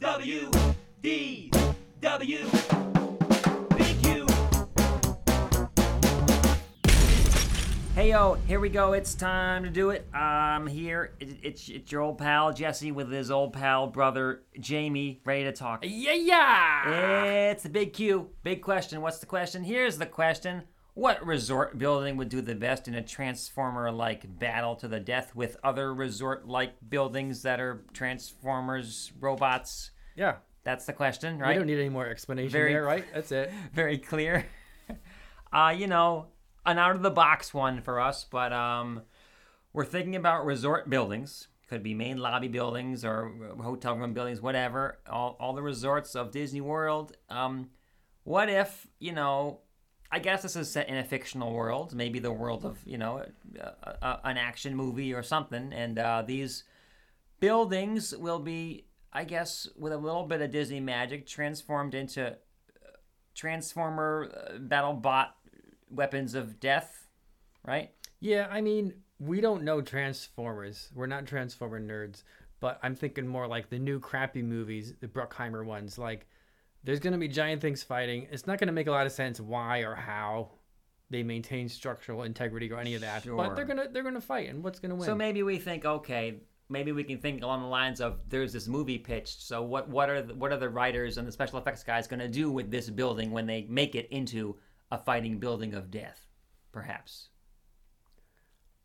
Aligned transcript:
W 0.00 0.50
D 1.02 1.50
W 2.00 2.38
Big 3.76 4.02
Q. 4.02 4.26
Hey 7.94 8.10
yo, 8.10 8.34
here 8.46 8.60
we 8.60 8.68
go. 8.68 8.92
It's 8.92 9.14
time 9.14 9.62
to 9.62 9.70
do 9.70 9.90
it. 9.90 10.06
I'm 10.14 10.66
here. 10.66 11.12
It- 11.20 11.38
It's 11.42 11.68
it's 11.68 11.92
your 11.92 12.02
old 12.02 12.18
pal 12.18 12.52
Jesse 12.52 12.92
with 12.92 13.10
his 13.10 13.30
old 13.30 13.52
pal 13.52 13.86
brother 13.86 14.42
Jamie, 14.58 15.20
ready 15.24 15.44
to 15.44 15.52
talk. 15.52 15.84
Yeah, 15.86 16.12
yeah. 16.14 17.24
It's 17.50 17.62
the 17.62 17.68
big 17.68 17.92
Q. 17.92 18.30
Big 18.42 18.62
question. 18.62 19.00
What's 19.00 19.18
the 19.18 19.26
question? 19.26 19.62
Here's 19.64 19.98
the 19.98 20.06
question. 20.06 20.62
What 20.94 21.26
resort 21.26 21.76
building 21.76 22.16
would 22.16 22.28
do 22.28 22.40
the 22.40 22.54
best 22.54 22.86
in 22.86 22.94
a 22.94 23.02
transformer 23.02 23.90
like 23.90 24.38
battle 24.38 24.76
to 24.76 24.86
the 24.86 25.00
death 25.00 25.34
with 25.34 25.56
other 25.64 25.92
resort 25.92 26.46
like 26.46 26.74
buildings 26.88 27.42
that 27.42 27.60
are 27.60 27.84
transformers, 27.92 29.10
robots? 29.18 29.90
Yeah. 30.14 30.36
That's 30.62 30.86
the 30.86 30.92
question, 30.92 31.38
right? 31.38 31.50
We 31.50 31.54
don't 31.56 31.66
need 31.66 31.80
any 31.80 31.88
more 31.88 32.06
explanation 32.06 32.52
Very- 32.52 32.72
there, 32.72 32.84
right? 32.84 33.04
That's 33.12 33.32
it. 33.32 33.50
Very 33.72 33.98
clear. 33.98 34.46
uh, 35.52 35.74
you 35.76 35.88
know, 35.88 36.26
an 36.64 36.78
out 36.78 36.94
of 36.94 37.02
the 37.02 37.10
box 37.10 37.52
one 37.52 37.82
for 37.82 38.00
us, 38.00 38.24
but 38.24 38.52
um, 38.52 39.02
we're 39.72 39.84
thinking 39.84 40.16
about 40.16 40.46
resort 40.46 40.88
buildings. 40.88 41.48
Could 41.68 41.82
be 41.82 41.94
main 41.94 42.18
lobby 42.18 42.48
buildings 42.48 43.04
or 43.04 43.32
hotel 43.60 43.96
room 43.96 44.14
buildings, 44.14 44.40
whatever. 44.40 44.98
All, 45.10 45.36
all 45.40 45.54
the 45.54 45.62
resorts 45.62 46.14
of 46.14 46.30
Disney 46.30 46.60
World. 46.60 47.16
Um, 47.28 47.70
what 48.22 48.48
if, 48.48 48.86
you 49.00 49.12
know, 49.12 49.60
I 50.14 50.20
guess 50.20 50.42
this 50.42 50.54
is 50.54 50.70
set 50.70 50.88
in 50.88 50.96
a 50.96 51.02
fictional 51.02 51.52
world, 51.52 51.92
maybe 51.92 52.20
the 52.20 52.30
world 52.30 52.64
of, 52.64 52.78
you 52.86 52.98
know, 52.98 53.26
an 54.00 54.36
action 54.38 54.76
movie 54.76 55.12
or 55.12 55.24
something, 55.24 55.72
and 55.72 55.98
uh, 55.98 56.22
these 56.24 56.62
buildings 57.40 58.16
will 58.16 58.38
be, 58.38 58.86
I 59.12 59.24
guess, 59.24 59.68
with 59.76 59.92
a 59.92 59.96
little 59.96 60.22
bit 60.22 60.40
of 60.40 60.52
Disney 60.52 60.78
magic, 60.78 61.26
transformed 61.26 61.96
into 61.96 62.36
Transformer 63.34 64.30
uh, 64.32 64.58
battle 64.58 64.92
bot 64.92 65.34
weapons 65.90 66.36
of 66.36 66.60
death, 66.60 67.08
right? 67.66 67.90
Yeah, 68.20 68.46
I 68.48 68.60
mean, 68.60 68.94
we 69.18 69.40
don't 69.40 69.64
know 69.64 69.80
Transformers. 69.80 70.90
We're 70.94 71.06
not 71.06 71.26
Transformer 71.26 71.80
nerds, 71.80 72.22
but 72.60 72.78
I'm 72.84 72.94
thinking 72.94 73.26
more 73.26 73.48
like 73.48 73.68
the 73.68 73.80
new 73.80 73.98
crappy 73.98 74.42
movies, 74.42 74.94
the 75.00 75.08
Bruckheimer 75.08 75.64
ones. 75.64 75.98
Like, 75.98 76.28
there's 76.84 77.00
going 77.00 77.12
to 77.12 77.18
be 77.18 77.28
giant 77.28 77.60
things 77.60 77.82
fighting. 77.82 78.28
It's 78.30 78.46
not 78.46 78.58
going 78.58 78.68
to 78.68 78.72
make 78.72 78.86
a 78.86 78.92
lot 78.92 79.06
of 79.06 79.12
sense 79.12 79.40
why 79.40 79.78
or 79.80 79.94
how 79.94 80.50
they 81.10 81.22
maintain 81.22 81.68
structural 81.68 82.22
integrity 82.22 82.70
or 82.70 82.78
any 82.78 82.94
of 82.94 83.00
that. 83.00 83.22
Sure. 83.22 83.36
But 83.36 83.56
they're 83.56 83.64
gonna 83.64 83.88
they're 83.90 84.02
gonna 84.02 84.20
fight, 84.20 84.48
and 84.48 84.62
what's 84.62 84.78
gonna 84.78 84.94
win? 84.94 85.04
So 85.04 85.14
maybe 85.14 85.42
we 85.42 85.58
think, 85.58 85.84
okay, 85.84 86.40
maybe 86.68 86.92
we 86.92 87.04
can 87.04 87.18
think 87.18 87.42
along 87.42 87.62
the 87.62 87.68
lines 87.68 88.00
of 88.00 88.20
there's 88.28 88.52
this 88.52 88.66
movie 88.66 88.98
pitched. 88.98 89.42
So 89.42 89.62
what 89.62 89.88
what 89.88 90.08
are 90.10 90.22
the, 90.22 90.34
what 90.34 90.52
are 90.52 90.56
the 90.56 90.68
writers 90.68 91.18
and 91.18 91.26
the 91.26 91.32
special 91.32 91.58
effects 91.58 91.82
guys 91.82 92.06
going 92.06 92.20
to 92.20 92.28
do 92.28 92.50
with 92.50 92.70
this 92.70 92.90
building 92.90 93.30
when 93.30 93.46
they 93.46 93.66
make 93.68 93.94
it 93.94 94.08
into 94.10 94.56
a 94.90 94.98
fighting 94.98 95.38
building 95.38 95.74
of 95.74 95.90
death, 95.90 96.26
perhaps? 96.72 97.28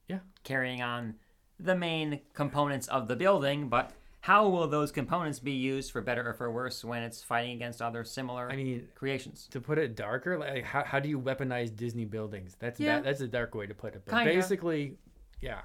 Yeah. 0.07 0.19
Carrying 0.43 0.81
on 0.81 1.15
the 1.59 1.75
main 1.75 2.21
components 2.33 2.87
of 2.87 3.07
the 3.07 3.15
building, 3.15 3.69
but 3.69 3.91
how 4.21 4.49
will 4.49 4.67
those 4.67 4.91
components 4.91 5.39
be 5.39 5.51
used 5.53 5.91
for 5.91 6.01
better 6.01 6.27
or 6.29 6.33
for 6.33 6.51
worse 6.51 6.83
when 6.83 7.03
it's 7.03 7.23
fighting 7.23 7.53
against 7.55 7.81
other 7.81 8.03
similar 8.03 8.49
I 8.51 8.55
mean, 8.55 8.87
creations? 8.95 9.47
to 9.51 9.61
put 9.61 9.77
it 9.77 9.95
darker, 9.95 10.37
like 10.37 10.63
how, 10.63 10.83
how 10.83 10.99
do 10.99 11.07
you 11.07 11.19
weaponize 11.19 11.73
Disney 11.75 12.05
buildings? 12.05 12.55
That's 12.59 12.79
Yeah. 12.79 12.95
that, 12.95 13.05
that's 13.05 13.21
a 13.21 13.27
dark 13.27 13.55
way 13.55 13.65
to 13.67 13.73
put 13.73 13.95
it. 13.95 14.03
But 14.05 14.17
Kinda. 14.17 14.33
basically, 14.33 14.97
yeah, 15.41 15.61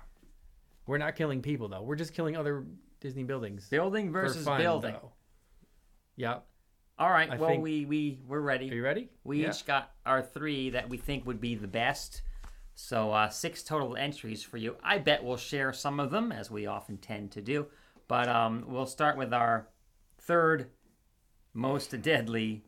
we're 0.87 0.99
not 0.99 1.17
killing 1.17 1.43
people 1.43 1.69
though. 1.69 1.83
We're 1.83 1.97
just 1.97 2.15
killing 2.15 2.37
other 2.37 2.65
Disney 3.01 3.25
buildings. 3.25 3.69
Building 3.69 4.13
versus 4.13 4.45
fun, 4.45 4.61
building. 4.61 4.93
though. 4.93 5.13
Yep. 6.17 6.47
All 6.97 7.11
right. 7.11 7.29
I 7.29 7.37
well, 7.37 7.51
think- 7.51 7.63
we 7.65 7.85
we 7.87 8.21
we're 8.27 8.41
ready. 8.41 8.71
Are 8.71 8.75
you 8.75 8.85
ready? 8.85 9.11
We 9.25 9.43
Yeah. 9.43 9.51
each 9.51 9.67
got 9.67 9.91
our 10.07 10.23
three 10.23 10.71
that 10.71 10.89
we 10.89 10.97
think 10.97 11.27
would 11.27 11.41
be 11.41 11.57
the 11.57 11.67
best. 11.67 12.23
So 12.77 13.11
uh, 13.13 13.29
six 13.31 13.63
total 13.65 13.97
entries 13.97 14.43
for 14.45 14.57
you. 14.59 14.77
I 14.83 14.99
bet 14.99 15.23
we'll 15.25 15.37
share 15.37 15.73
some 15.73 15.99
of 16.01 16.11
them, 16.11 16.31
as 16.33 16.51
we 16.51 16.67
often 16.67 16.97
tend 16.99 17.31
to 17.33 17.41
do. 17.41 17.67
But 18.09 18.29
um, 18.29 18.65
we'll 18.69 18.87
start 18.87 19.17
with 19.17 19.33
our 19.33 19.69
third 20.19 20.71
most 21.53 22.01
deadly 22.03 22.65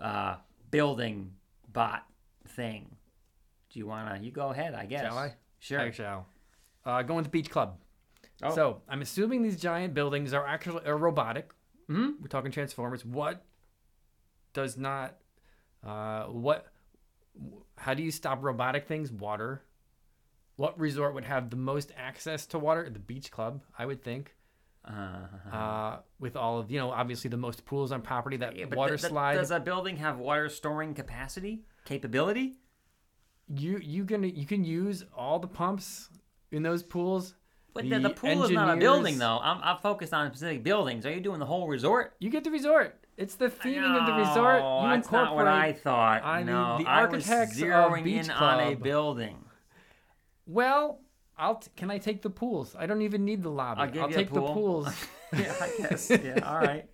uh, 0.00 0.36
building 0.70 1.32
bot 1.72 2.04
thing. 2.48 2.96
Do 3.70 3.78
you 3.78 3.86
wanna? 3.86 4.18
You 4.22 4.30
go 4.30 4.48
ahead. 4.50 4.74
I 4.74 4.86
guess. 4.86 5.02
Shall 5.02 5.18
I? 5.18 5.34
Sure. 5.58 5.80
I 5.80 5.90
shall. 5.90 6.26
Uh, 6.84 7.02
going 7.02 7.24
to 7.24 7.30
Beach 7.30 7.50
Club. 7.50 7.78
Oh. 8.42 8.54
So 8.54 8.82
I'm 8.88 9.02
assuming 9.02 9.42
these 9.42 9.60
giant 9.60 9.94
buildings 9.94 10.32
are 10.32 10.46
actually 10.46 10.84
are 10.86 10.96
robotic. 10.96 11.52
Mhm. 11.88 12.20
We're 12.20 12.28
talking 12.28 12.50
Transformers. 12.50 13.04
What 13.04 13.44
does 14.52 14.76
not? 14.76 15.16
Uh, 15.84 16.24
what? 16.24 16.66
How 17.76 17.94
do 17.94 18.02
you 18.02 18.10
stop 18.10 18.42
robotic 18.42 18.86
things? 18.86 19.10
Water. 19.12 19.62
What 20.56 20.78
resort 20.78 21.14
would 21.14 21.24
have 21.24 21.50
the 21.50 21.56
most 21.56 21.92
access 21.96 22.44
to 22.46 22.58
water? 22.58 22.88
The 22.90 22.98
Beach 22.98 23.30
Club, 23.30 23.62
I 23.78 23.86
would 23.86 24.02
think. 24.02 24.34
Uh, 24.88 25.54
Uh, 25.54 25.98
with 26.18 26.36
all 26.36 26.58
of 26.58 26.70
you 26.70 26.78
know, 26.78 26.90
obviously 26.90 27.28
the 27.28 27.36
most 27.36 27.64
pools 27.64 27.92
on 27.92 28.00
property. 28.02 28.36
That 28.38 28.56
yeah, 28.56 28.66
water 28.66 28.92
th- 28.92 29.02
th- 29.02 29.10
slide. 29.10 29.34
Does 29.34 29.50
a 29.50 29.60
building 29.60 29.96
have 29.96 30.18
water 30.18 30.48
storing 30.48 30.94
capacity 30.94 31.64
capability? 31.84 32.56
you 33.54 33.78
you 33.82 34.04
can 34.04 34.22
you 34.22 34.46
can 34.46 34.64
use 34.64 35.04
all 35.16 35.38
the 35.38 35.48
pumps 35.48 36.10
in 36.52 36.62
those 36.62 36.82
pools. 36.82 37.34
But 37.74 37.88
the, 37.88 37.98
the 38.00 38.10
pool 38.10 38.42
is 38.44 38.50
not 38.50 38.76
a 38.76 38.80
building, 38.80 39.18
though. 39.18 39.38
I'm, 39.40 39.60
I'm 39.62 39.78
focused 39.78 40.12
on 40.12 40.28
specific 40.30 40.64
buildings. 40.64 41.06
Are 41.06 41.12
you 41.12 41.20
doing 41.20 41.38
the 41.38 41.46
whole 41.46 41.68
resort? 41.68 42.14
You 42.18 42.28
get 42.28 42.42
the 42.42 42.50
resort. 42.50 42.98
It's 43.16 43.36
the 43.36 43.48
theming 43.48 44.00
of 44.00 44.06
the 44.06 44.14
resort. 44.14 44.62
You 44.62 44.88
that's 44.88 45.06
incorporate. 45.06 45.10
not 45.12 45.34
what 45.36 45.46
I 45.46 45.72
thought. 45.72 46.24
I 46.24 46.38
mean, 46.38 46.46
no, 46.46 46.78
the 46.78 46.86
I 46.88 47.04
was 47.04 47.28
architects 47.28 47.60
zeroing 47.60 48.06
in 48.06 48.30
on 48.30 48.72
a 48.72 48.74
building. 48.74 49.44
Well, 50.46 51.00
I'll 51.38 51.56
t- 51.56 51.70
can 51.76 51.90
I 51.90 51.98
take 51.98 52.22
the 52.22 52.30
pools? 52.30 52.74
I 52.78 52.86
don't 52.86 53.02
even 53.02 53.24
need 53.24 53.42
the 53.42 53.50
lobby. 53.50 53.98
I'll 53.98 54.08
a 54.08 54.12
take 54.12 54.32
the 54.32 54.40
pool. 54.40 54.54
pools. 54.54 55.06
yeah, 55.36 55.54
I 55.60 55.70
guess. 55.78 56.10
Yeah, 56.10 56.40
all 56.44 56.58
right. 56.58 56.88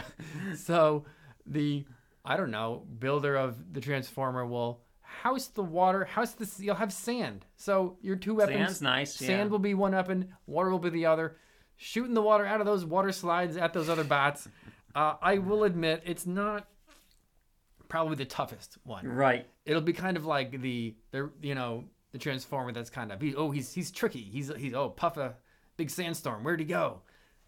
so 0.56 1.04
the 1.46 1.84
I 2.24 2.36
don't 2.36 2.50
know 2.50 2.82
builder 2.98 3.36
of 3.36 3.72
the 3.72 3.80
transformer 3.80 4.44
will 4.44 4.80
house 5.00 5.46
the 5.46 5.62
water. 5.62 6.04
House 6.04 6.32
the 6.32 6.50
you'll 6.62 6.74
have 6.74 6.92
sand. 6.92 7.46
So 7.56 7.98
your 8.02 8.16
two 8.16 8.34
weapons. 8.34 8.58
Sand's 8.58 8.82
nice. 8.82 9.14
Sand 9.14 9.30
yeah. 9.30 9.44
will 9.46 9.58
be 9.60 9.74
one 9.74 9.92
weapon. 9.92 10.34
Water 10.46 10.70
will 10.70 10.78
be 10.80 10.90
the 10.90 11.06
other. 11.06 11.36
Shooting 11.76 12.14
the 12.14 12.22
water 12.22 12.46
out 12.46 12.60
of 12.60 12.66
those 12.66 12.84
water 12.84 13.12
slides 13.12 13.56
at 13.56 13.72
those 13.72 13.88
other 13.88 14.04
bots. 14.04 14.48
Uh, 14.94 15.14
I 15.20 15.38
will 15.38 15.64
admit 15.64 16.02
it's 16.04 16.26
not 16.26 16.68
probably 17.88 18.16
the 18.16 18.24
toughest 18.24 18.78
one. 18.84 19.06
Right. 19.06 19.46
it'll 19.64 19.82
be 19.82 19.92
kind 19.92 20.16
of 20.16 20.24
like 20.24 20.60
the 20.60 20.94
the 21.10 21.30
you 21.42 21.54
know 21.54 21.84
the 22.14 22.18
transformer 22.20 22.70
that's 22.70 22.90
kind 22.90 23.10
of 23.10 23.20
he, 23.20 23.34
oh 23.34 23.50
he's 23.50 23.74
he's 23.74 23.90
tricky. 23.90 24.22
He's 24.22 24.50
he's 24.56 24.72
oh 24.72 24.88
puff 24.88 25.16
a 25.16 25.34
big 25.76 25.90
sandstorm. 25.90 26.44
Where'd 26.44 26.60
he 26.60 26.64
go? 26.66 27.00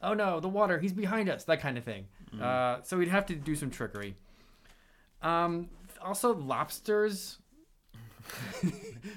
Oh 0.03 0.13
no 0.13 0.41
the 0.41 0.49
water. 0.49 0.79
He's 0.81 0.93
behind 0.93 1.31
us. 1.31 1.45
That 1.45 1.61
kind 1.61 1.79
of 1.79 1.85
thing. 1.85 2.07
Uh, 2.43 2.81
so 2.83 2.99
we'd 2.99 3.07
have 3.09 3.27
to 3.27 3.37
do 3.37 3.55
some 3.55 3.71
trickery. 3.71 4.17
Um 5.23 5.69
also 6.03 6.35
lobsters. 6.35 7.39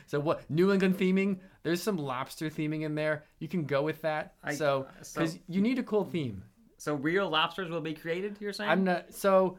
So 0.06 0.20
what 0.20 0.48
new 0.50 0.72
england 0.72 0.98
theming? 1.00 1.40
There's 1.64 1.82
some 1.82 1.98
lobster 1.98 2.50
theming 2.50 2.84
in 2.84 2.94
there. 2.94 3.24
You 3.40 3.48
can 3.48 3.66
go 3.66 3.82
with 3.82 4.02
that. 4.04 4.34
I- 4.44 4.54
so 4.54 4.86
so- 5.02 5.22
because 5.22 5.40
you 5.48 5.62
need 5.62 5.80
a 5.80 5.84
cool 5.84 6.04
theme. 6.06 6.44
So 6.78 6.94
real 6.96 7.28
lobsters 7.30 7.70
will 7.70 7.82
be 7.82 7.94
created. 7.96 8.38
You're 8.40 8.54
saying? 8.54 8.70
I'm 8.70 8.84
not. 8.84 9.14
So 9.14 9.58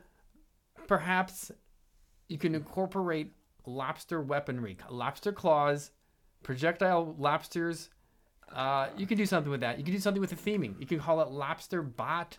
perhaps 0.86 1.50
you 2.28 2.38
can 2.38 2.54
incorporate 2.54 3.32
lobster 3.66 4.20
weaponry, 4.20 4.76
lobster 4.88 5.32
claws, 5.32 5.90
projectile 6.42 7.14
lobsters. 7.18 7.90
Uh, 8.52 8.88
you 8.96 9.06
can 9.06 9.16
do 9.16 9.26
something 9.26 9.50
with 9.50 9.60
that. 9.60 9.78
You 9.78 9.84
can 9.84 9.94
do 9.94 10.00
something 10.00 10.20
with 10.20 10.30
the 10.30 10.36
theming. 10.36 10.74
You 10.80 10.86
can 10.86 10.98
call 10.98 11.20
it 11.20 11.28
lobster 11.28 11.82
bot. 11.82 12.38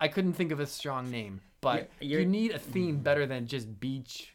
I 0.00 0.08
couldn't 0.08 0.32
think 0.34 0.52
of 0.52 0.60
a 0.60 0.66
strong 0.66 1.10
name, 1.10 1.40
but 1.60 1.90
Yeah, 2.00 2.08
you're- 2.08 2.22
you 2.24 2.28
need 2.28 2.50
a 2.50 2.58
theme 2.58 2.98
better 2.98 3.26
than 3.26 3.46
just 3.46 3.80
beach. 3.80 4.34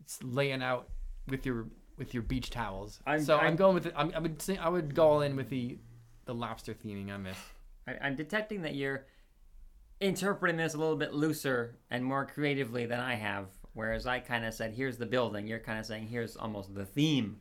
It's 0.00 0.22
laying 0.22 0.62
out 0.62 0.88
with 1.28 1.44
your 1.46 1.66
with 1.96 2.14
your 2.14 2.22
beach 2.22 2.48
towels. 2.48 2.98
I'm- 3.06 3.22
so 3.22 3.36
I'm, 3.36 3.44
I'm- 3.44 3.56
going 3.56 3.74
with. 3.74 3.84
The, 3.84 3.98
I'm, 4.00 4.10
I 4.14 4.18
would 4.18 4.40
say 4.40 4.56
I 4.56 4.68
would 4.70 4.94
go 4.94 5.06
all 5.08 5.20
in 5.20 5.36
with 5.36 5.50
the 5.50 5.78
the 6.24 6.34
lobster 6.34 6.72
theming 6.74 7.12
on 7.12 7.22
this. 7.22 7.36
I'm 8.00 8.16
detecting 8.16 8.62
that 8.62 8.74
you're 8.74 9.04
interpreting 10.00 10.56
this 10.56 10.74
a 10.74 10.78
little 10.78 10.96
bit 10.96 11.12
looser 11.12 11.76
and 11.90 12.04
more 12.04 12.24
creatively 12.24 12.86
than 12.86 13.00
I 13.00 13.14
have. 13.14 13.46
Whereas 13.72 14.06
I 14.06 14.20
kind 14.20 14.44
of 14.44 14.54
said, 14.54 14.74
"Here's 14.74 14.98
the 14.98 15.06
building." 15.06 15.46
You're 15.46 15.60
kind 15.60 15.78
of 15.78 15.86
saying, 15.86 16.08
"Here's 16.08 16.36
almost 16.36 16.74
the 16.74 16.84
theme." 16.84 17.40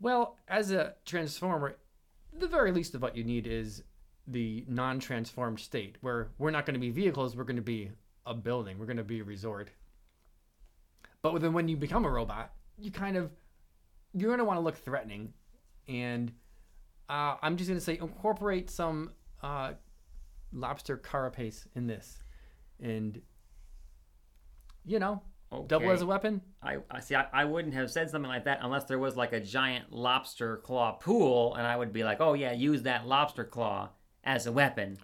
Well, 0.00 0.36
as 0.46 0.70
a 0.70 0.94
transformer, 1.04 1.76
the 2.32 2.46
very 2.46 2.70
least 2.70 2.94
of 2.94 3.02
what 3.02 3.16
you 3.16 3.24
need 3.24 3.46
is 3.46 3.82
the 4.26 4.64
non-transformed 4.68 5.60
state, 5.60 5.96
where 6.00 6.28
we're 6.38 6.50
not 6.50 6.66
going 6.66 6.74
to 6.74 6.80
be 6.80 6.90
vehicles, 6.90 7.36
we're 7.36 7.44
going 7.44 7.56
to 7.56 7.62
be 7.62 7.90
a 8.26 8.34
building, 8.34 8.78
we're 8.78 8.86
going 8.86 8.96
to 8.96 9.04
be 9.04 9.20
a 9.20 9.24
resort. 9.24 9.70
But 11.22 11.40
then 11.40 11.52
when 11.52 11.68
you 11.68 11.76
become 11.76 12.04
a 12.04 12.10
robot, 12.10 12.52
you 12.78 12.90
kind 12.90 13.16
of 13.16 13.30
you're 14.12 14.28
going 14.28 14.38
to 14.38 14.44
want 14.44 14.58
to 14.58 14.62
look 14.62 14.76
threatening, 14.76 15.32
and 15.88 16.32
uh, 17.08 17.36
I'm 17.42 17.56
just 17.56 17.68
going 17.68 17.78
to 17.78 17.84
say 17.84 17.98
incorporate 17.98 18.70
some 18.70 19.12
uh, 19.42 19.72
lobster 20.52 20.96
carapace 20.96 21.66
in 21.74 21.86
this, 21.86 22.18
and 22.80 23.20
you 24.86 24.98
know, 24.98 25.22
Okay. 25.52 25.66
double 25.68 25.90
as 25.92 26.02
a 26.02 26.06
weapon. 26.06 26.40
I, 26.62 26.78
I 26.90 27.00
see. 27.00 27.14
I, 27.14 27.26
I 27.32 27.44
wouldn't 27.44 27.74
have 27.74 27.90
said 27.90 28.10
something 28.10 28.28
like 28.28 28.44
that 28.46 28.58
unless 28.62 28.84
there 28.84 28.98
was 28.98 29.16
like 29.16 29.32
a 29.32 29.40
giant 29.40 29.92
lobster 29.92 30.56
claw 30.58 30.92
pool, 30.92 31.54
and 31.54 31.66
I 31.66 31.76
would 31.76 31.92
be 31.92 32.02
like, 32.04 32.20
"Oh 32.20 32.34
yeah, 32.34 32.52
use 32.52 32.82
that 32.82 33.06
lobster 33.06 33.44
claw 33.44 33.90
as 34.24 34.46
a 34.46 34.52
weapon." 34.52 34.98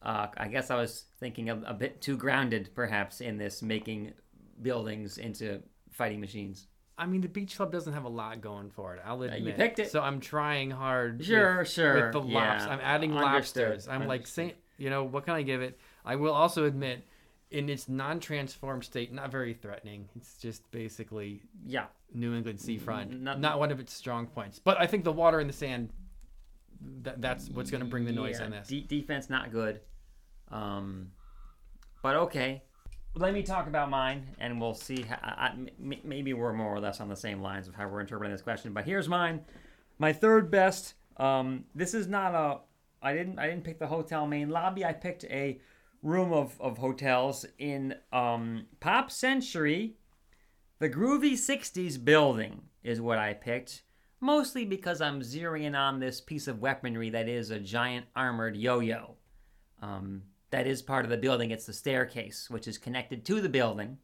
Uh, 0.00 0.26
I 0.36 0.48
guess 0.48 0.70
I 0.70 0.76
was 0.76 1.04
thinking 1.20 1.48
of 1.48 1.62
a 1.66 1.74
bit 1.74 2.00
too 2.00 2.16
grounded, 2.16 2.70
perhaps, 2.74 3.20
in 3.20 3.36
this 3.36 3.62
making 3.62 4.14
buildings 4.60 5.18
into 5.18 5.62
fighting 5.90 6.20
machines. 6.20 6.66
I 6.98 7.06
mean, 7.06 7.20
the 7.20 7.28
beach 7.28 7.56
club 7.56 7.70
doesn't 7.72 7.92
have 7.92 8.04
a 8.04 8.08
lot 8.08 8.40
going 8.40 8.70
for 8.70 8.94
it. 8.96 9.02
I'll 9.04 9.22
admit. 9.22 9.42
you 9.42 9.52
picked 9.52 9.78
it. 9.78 9.90
so 9.90 10.00
I'm 10.00 10.20
trying 10.20 10.70
hard. 10.70 11.24
Sure, 11.24 11.58
with, 11.60 11.68
sure, 11.70 12.04
With 12.06 12.12
the 12.12 12.22
yeah. 12.22 12.34
lobsters, 12.38 12.70
I'm 12.70 12.80
adding 12.82 13.12
Understood, 13.16 13.32
lobsters. 13.68 13.88
I'm 13.88 14.00
like 14.06 14.20
understood. 14.20 14.34
saying, 14.34 14.52
you 14.78 14.90
know, 14.90 15.04
what 15.04 15.24
can 15.24 15.34
I 15.34 15.42
give 15.42 15.62
it? 15.62 15.78
I 16.04 16.16
will 16.16 16.32
also 16.32 16.64
admit, 16.64 17.06
in 17.52 17.68
its 17.68 17.88
non-transformed 17.88 18.82
state, 18.84 19.12
not 19.12 19.30
very 19.30 19.54
threatening. 19.54 20.08
It's 20.16 20.36
just 20.38 20.68
basically 20.70 21.42
Yeah, 21.66 21.86
New 22.14 22.34
England 22.34 22.60
seafront. 22.60 23.20
Not- 23.20 23.40
Not, 23.40 23.58
one 23.58 23.70
of 23.70 23.78
its 23.80 23.92
strong 23.92 24.26
points. 24.26 24.58
But 24.58 24.80
I 24.80 24.86
think 24.86 25.04
the 25.04 25.12
water 25.12 25.38
and 25.40 25.48
the 25.48 25.54
sand. 25.54 25.90
That, 27.02 27.20
that's 27.22 27.48
what's 27.48 27.70
going 27.70 27.82
to 27.84 27.88
bring 27.88 28.04
the 28.04 28.12
noise 28.12 28.38
Yeah, 28.40 28.46
on 28.46 28.50
this. 28.50 28.66
de- 28.66 28.82
defense 28.82 29.30
not 29.30 29.52
good. 29.52 29.80
Um, 30.50 31.12
but 32.02 32.16
okay. 32.16 32.62
Let 33.14 33.34
me 33.34 33.42
talk 33.42 33.66
about 33.68 33.90
mine, 33.90 34.26
and 34.40 34.60
we'll 34.60 34.74
see. 34.74 35.02
How, 35.02 35.18
I- 35.22 35.50
m- 35.54 35.94
maybe 36.02 36.32
we're 36.32 36.52
more 36.54 36.74
or 36.74 36.80
less 36.80 37.00
on 37.00 37.08
the 37.08 37.14
same 37.16 37.40
lines 37.42 37.68
of 37.68 37.74
how 37.74 37.86
we're 37.86 38.00
interpreting 38.00 38.32
this 38.32 38.42
question. 38.42 38.72
But 38.72 38.84
here's 38.84 39.08
mine. 39.08 39.42
My 39.98 40.12
third 40.12 40.50
best. 40.50 40.94
Um, 41.18 41.66
this 41.74 41.92
is 41.94 42.08
not 42.08 42.34
a. 42.34 42.60
I 43.06 43.12
didn't. 43.12 43.38
I 43.38 43.46
didn't 43.48 43.64
pick 43.64 43.78
the 43.78 43.86
hotel 43.86 44.26
main 44.26 44.48
lobby. 44.48 44.84
I 44.84 44.92
picked 44.94 45.24
a 45.24 45.60
room 46.02 46.32
of, 46.32 46.60
of 46.60 46.78
hotels 46.78 47.46
in 47.58 47.94
um, 48.12 48.66
Pop 48.80 49.10
Century. 49.10 49.96
The 50.78 50.90
Groovy 50.90 51.34
60s 51.34 52.02
building 52.04 52.62
is 52.82 53.00
what 53.00 53.18
I 53.18 53.34
picked, 53.34 53.82
mostly 54.20 54.64
because 54.64 55.00
I'm 55.00 55.20
zeroing 55.20 55.62
in 55.62 55.74
on 55.74 56.00
this 56.00 56.20
piece 56.20 56.48
of 56.48 56.60
weaponry 56.60 57.10
that 57.10 57.28
is 57.28 57.50
a 57.50 57.60
giant 57.60 58.06
armored 58.16 58.56
yo 58.56 58.80
yo. 58.80 59.14
Um, 59.80 60.22
that 60.50 60.66
is 60.66 60.82
part 60.82 61.04
of 61.04 61.10
the 61.10 61.16
building. 61.16 61.50
It's 61.50 61.66
the 61.66 61.72
staircase, 61.72 62.50
which 62.50 62.68
is 62.68 62.78
connected 62.78 63.24
to 63.24 63.40
the 63.40 63.48
building. 63.48 63.98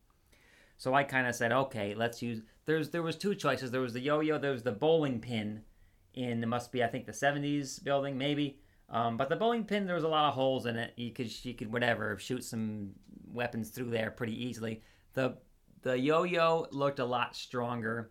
So 0.77 0.95
I 0.95 1.03
kind 1.03 1.27
of 1.27 1.35
said, 1.35 1.53
okay, 1.53 1.95
let's 1.95 2.23
use. 2.23 2.43
There's 2.65 2.91
there 2.91 3.03
was 3.03 3.17
two 3.17 3.35
choices. 3.35 3.71
There 3.71 3.81
was 3.81 3.93
the 3.93 4.01
yo-yo. 4.01 4.39
There 4.39 4.53
was 4.53 4.63
the 4.63 4.73
bowling 4.73 5.21
pin, 5.21 5.63
in 6.15 6.43
it 6.43 6.47
must 6.47 6.73
be 6.73 6.83
I 6.83 6.87
think 6.87 7.07
the 7.07 7.13
70s 7.13 7.83
building 7.83 8.17
maybe. 8.17 8.61
Um, 8.91 9.17
but 9.17 9.29
the 9.29 9.37
bowling 9.37 9.65
pin 9.65 9.87
there 9.87 9.95
was 9.95 10.05
a 10.05 10.09
lot 10.09 10.29
of 10.29 10.35
holes 10.35 10.67
in 10.67 10.77
it. 10.77 10.93
You 10.97 11.13
could 11.13 11.45
you 11.45 11.55
could 11.55 11.73
whatever 11.73 12.19
shoot 12.19 12.45
some 12.45 12.93
weapons 13.27 13.71
through 13.71 13.91
there 13.91 14.11
pretty 14.11 14.47
easily. 14.47 14.83
The 15.15 15.37
the 15.83 15.99
yo-yo 15.99 16.67
looked 16.71 16.99
a 16.99 17.05
lot 17.05 17.37
stronger, 17.37 18.11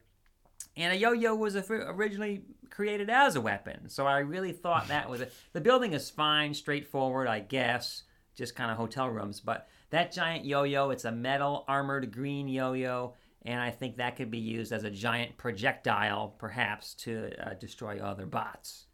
and 0.76 0.94
a 0.94 0.98
yo-yo 0.98 1.36
was 1.36 1.56
originally 1.70 2.44
created 2.70 3.10
as 3.10 3.36
a 3.36 3.42
weapon. 3.42 3.90
So 3.90 4.06
I 4.06 4.20
really 4.20 4.54
thought 4.54 4.88
that 4.88 5.10
was 5.10 5.22
it. 5.22 5.34
The 5.54 5.62
building 5.62 5.94
is 5.94 6.10
fine, 6.10 6.54
straightforward, 6.54 7.28
I 7.28 7.40
guess, 7.40 8.04
just 8.36 8.56
kind 8.56 8.72
of 8.72 8.78
hotel 8.78 9.10
rooms. 9.10 9.40
But 9.40 9.68
that 9.90 10.12
giant 10.12 10.46
yo-yo, 10.46 10.92
it's 10.92 11.06
a 11.06 11.12
metal 11.12 11.66
armored 11.68 12.12
green 12.12 12.48
yo-yo, 12.48 13.16
and 13.46 13.60
I 13.60 13.72
think 13.72 13.98
that 13.98 14.16
could 14.16 14.32
be 14.32 14.38
used 14.38 14.72
as 14.72 14.84
a 14.84 14.92
giant 14.92 15.38
projectile, 15.38 16.36
perhaps, 16.38 16.94
to 16.96 17.32
uh, 17.42 17.54
destroy 17.56 18.00
other 18.00 18.26
bots. 18.26 18.87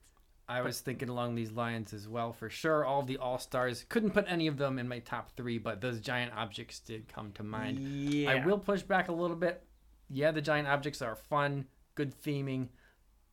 I 0.48 0.62
was 0.62 0.81
thinking 0.81 1.10
along 1.10 1.36
these 1.36 1.51
lines 1.51 1.94
as 1.94 2.07
well. 2.07 2.34
For 2.34 2.50
sure, 2.50 2.84
all 2.84 3.01
the 3.01 3.18
all 3.18 3.38
stars 3.38 3.86
couldn't 3.88 4.12
put 4.12 4.25
any 4.28 4.48
of 4.48 4.57
them 4.57 4.78
in 4.78 4.88
my 4.88 5.00
top 5.00 5.31
three, 5.38 5.57
but 5.57 5.80
those 5.80 6.01
giant 6.01 6.34
objects 6.36 6.80
did 6.80 7.07
come 7.07 7.31
to 7.34 7.44
mind. 7.44 7.80
Yeah. 7.80 8.31
I 8.31 8.45
will 8.45 8.60
push 8.60 8.81
back 8.81 9.07
a 9.07 9.13
little 9.13 9.38
bit. 9.38 9.63
Yeah, 10.10 10.31
the 10.31 10.42
giant 10.42 10.68
objects 10.68 11.01
are 11.01 11.16
fun, 11.16 11.66
good 11.95 12.13
theming, 12.22 12.68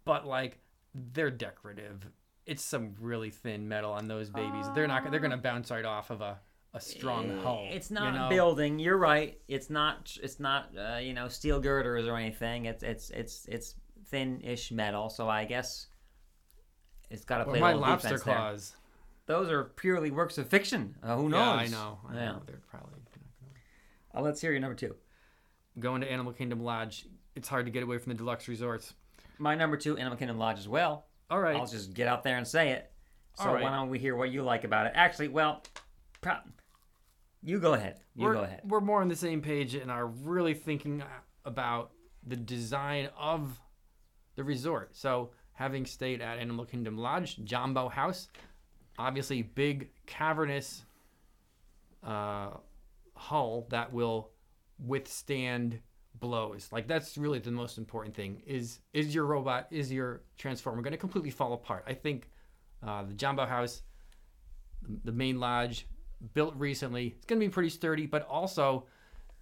but 0.05 0.27
like 0.27 0.59
they're 0.95 1.31
decorative. 1.31 2.07
It's 2.47 2.63
some 2.63 2.95
really 3.01 3.31
thin 3.31 3.69
metal 3.69 3.93
on 3.93 4.07
those 4.07 4.31
babies. 4.31 4.67
They're 4.75 4.89
not. 4.89 5.11
They're 5.11 5.21
gonna 5.21 5.37
bounce 5.37 5.71
right 5.71 5.85
off 5.85 6.11
of 6.11 6.21
a, 6.21 6.39
a 6.75 6.81
strong 6.81 7.39
hull. 7.43 7.67
It's 7.71 7.91
you 7.91 7.97
not 7.97 8.15
know? 8.15 8.29
building. 8.29 8.79
You're 8.79 8.97
right. 8.97 9.39
It's 9.49 9.69
not. 9.69 10.17
It's 10.23 10.39
not. 10.39 10.71
Uh, 10.77 10.99
you 10.99 11.13
know, 11.13 11.29
steel 11.29 11.61
girders 11.61 12.07
or 12.07 12.17
anything. 12.17 12.67
It's 12.67 12.83
it's 12.83 13.11
it's 13.11 13.47
it's 13.49 13.75
thin-ish 14.07 14.73
metal. 14.73 15.11
So 15.11 15.29
I 15.29 15.45
guess 15.45 15.87
it's 17.11 17.25
got 17.25 17.39
to 17.39 17.45
Or 17.45 17.51
play 17.51 17.59
a 17.59 17.63
my 17.63 17.73
lobster 17.73 18.09
defense 18.09 18.23
there. 18.25 18.35
claws. 18.35 18.77
Those 19.27 19.51
are 19.51 19.65
purely 19.65 20.11
works 20.11 20.39
of 20.39 20.49
fiction. 20.49 20.97
Uh, 21.03 21.17
who 21.17 21.29
knows? 21.29 21.41
Yeah, 21.41 21.51
I 21.53 21.67
know. 21.69 21.99
I 22.09 22.15
yeah. 22.15 22.25
know. 22.33 22.43
They're 22.47 22.61
probably 22.69 22.99
Uh, 24.15 24.21
let's 24.23 24.41
hear 24.41 24.51
your 24.51 24.61
number 24.61 24.75
two. 24.75 24.97
going 25.79 26.01
to 26.01 26.11
Animal 26.11 26.33
Kingdom 26.33 26.61
Lodge. 26.65 27.07
It's 27.37 27.49
hard 27.49 27.67
to 27.67 27.71
get 27.73 27.83
away 27.83 27.99
from 27.99 28.11
the 28.13 28.17
deluxe 28.19 28.49
resorts. 28.49 28.95
My 29.39 29.55
number 29.55 29.77
two, 29.77 29.97
Animal 29.97 30.19
Kingdom 30.19 30.37
Lodge 30.39 30.59
as 30.59 30.69
well. 30.69 31.07
All 31.31 31.41
right. 31.41 31.57
I'll 31.57 31.67
just 31.67 31.95
get 31.95 32.09
out 32.09 32.25
there 32.25 32.37
and 32.37 32.47
say 32.47 32.71
it. 32.71 32.91
So 33.37 33.45
All 33.45 33.55
right. 33.55 33.63
why 33.63 33.71
don't 33.71 33.89
we 33.89 33.99
hear 34.01 34.17
what 34.17 34.31
you 34.31 34.43
like 34.43 34.65
about 34.65 34.87
it? 34.87 34.93
Actually, 34.97 35.29
well, 35.29 35.63
pro- 36.21 36.39
you 37.43 37.61
go 37.61 37.75
ahead. 37.75 38.01
You 38.17 38.25
we're, 38.27 38.35
go 38.35 38.41
ahead. 38.43 38.63
We're 38.65 38.81
more 38.81 39.01
on 39.01 39.09
the 39.09 39.17
same 39.17 39.41
page 39.41 39.75
and 39.75 39.91
are 39.91 40.07
really 40.07 40.55
thinking 40.55 41.03
about 41.45 41.93
the 42.27 42.37
design 42.37 43.09
of 43.17 43.59
the 44.35 44.43
resort. 44.45 44.97
So, 44.97 45.31
having 45.61 45.85
stayed 45.85 46.23
at 46.23 46.39
Animal 46.39 46.65
Kingdom 46.65 46.97
Lodge, 46.97 47.37
Jambo 47.45 47.91
House, 47.91 48.29
obviously 48.99 49.43
big 49.43 49.91
cavernous 50.07 50.87
uh, 52.03 52.53
hull 53.15 53.67
that 53.69 53.93
will 53.93 54.31
withstand 54.87 55.79
blows. 56.15 56.71
Like 56.73 56.89
that's 56.89 57.19
really 57.19 57.41
the 57.41 57.51
most 57.51 57.77
important 57.77 58.15
thing. 58.15 58.41
Is 58.47 58.79
is 58.95 59.15
your 59.15 59.27
robot, 59.27 59.67
is 59.71 59.93
your 59.93 60.23
transformer 60.39 60.81
going 60.81 60.93
to 60.93 60.97
completely 60.97 61.31
fall 61.31 61.53
apart? 61.53 61.85
I 61.87 61.93
think 61.93 62.31
uh, 62.83 63.03
the 63.03 63.13
Jambo 63.13 63.45
House, 63.45 63.83
the 65.05 65.13
main 65.13 65.39
lodge, 65.39 65.87
built 66.33 66.55
recently, 66.57 67.17
it's 67.19 67.27
going 67.27 67.39
to 67.39 67.47
be 67.47 67.53
pretty 67.53 67.69
sturdy. 67.69 68.07
But 68.07 68.27
also, 68.27 68.87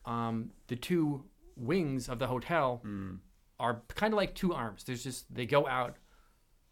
um, 0.04 0.50
the 0.66 0.74
two 0.74 1.22
wings 1.56 2.08
of 2.08 2.18
the 2.18 2.26
hotel 2.26 2.82
are 3.60 3.82
kind 3.94 4.12
of 4.12 4.16
like 4.16 4.34
two 4.34 4.52
arms. 4.52 4.82
There's 4.82 5.04
just 5.04 5.32
they 5.32 5.46
go 5.46 5.68
out 5.68 5.96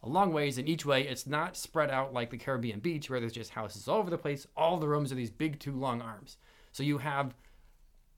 a 0.03 0.09
long 0.09 0.33
ways 0.33 0.59
in 0.59 0.69
each 0.69 0.87
way. 0.87 1.03
It's 1.03 1.27
not 1.27 1.57
spread 1.57 1.91
out 1.91 2.13
like 2.13 2.31
the 2.31 2.39
Caribbean 2.39 2.81
beach 2.81 3.11
where 3.11 3.21
there's 3.21 3.33
just 3.33 3.51
houses 3.51 3.89
all 3.89 3.99
over 3.99 4.11
the 4.11 4.19
place. 4.19 4.47
All 4.57 4.77
the 4.79 4.89
rooms 4.89 5.13
are 5.13 5.17
these 5.17 5.31
big 5.31 5.59
two 5.59 5.73
long 5.73 6.01
arms. 6.01 6.37
So 6.73 6.83
you 6.83 6.99
have 6.99 7.35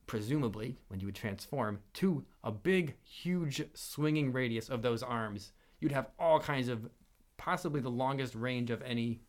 presumably 0.05 0.79
when 0.87 0.99
you 0.99 1.05
would 1.05 1.15
transform 1.15 1.79
to 1.93 2.25
a 2.43 2.51
big 2.51 2.95
huge 3.03 3.63
swinging 3.73 4.31
radius 4.33 4.67
of 4.67 4.81
those 4.81 5.03
arms. 5.03 5.51
You'd 5.79 5.91
have 5.91 6.09
all 6.19 6.39
kinds 6.39 6.67
of 6.67 6.89
possibly 7.37 7.79
the 7.79 7.89
longest 7.89 8.35
range 8.35 8.69
of 8.71 8.81
any 8.81 9.21